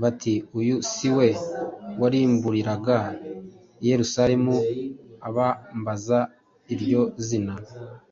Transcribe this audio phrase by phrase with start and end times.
[0.00, 1.28] bati, “Uyu si we
[2.00, 2.98] warimburiraga
[3.82, 4.54] i Yerusalemu
[5.28, 6.18] abambaza
[6.74, 7.54] iryo zina?